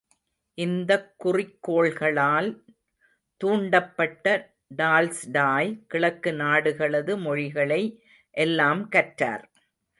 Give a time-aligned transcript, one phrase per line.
[0.57, 2.49] இந்தக் குறிக்கோள்களால்
[3.41, 4.25] தூண்டப்பட்ட
[4.77, 7.81] டால்ஸ்டாய், கிழக்கு நாடுகளது மொழிகளை
[8.31, 9.45] எல்லாம் கற்றார்.